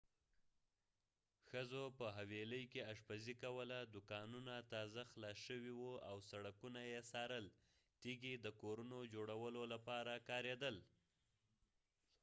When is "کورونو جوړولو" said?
8.61-9.61